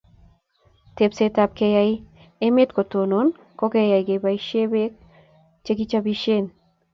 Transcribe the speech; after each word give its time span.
Tepset 0.95 1.35
ab 1.43 1.51
keyai 1.57 1.93
emet 2.45 2.69
kotonon 2.77 3.27
ko 3.59 3.65
keyai 3.73 4.05
kebaishe 4.07 4.61
peek 4.71 4.91
chekipisishei 5.63 6.45